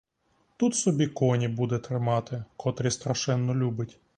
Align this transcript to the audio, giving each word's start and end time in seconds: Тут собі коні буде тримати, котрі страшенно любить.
Тут 0.57 0.75
собі 0.75 1.07
коні 1.07 1.47
буде 1.47 1.79
тримати, 1.79 2.43
котрі 2.57 2.91
страшенно 2.91 3.55
любить. 3.55 3.99